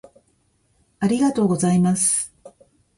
[0.99, 2.33] ありがとうございます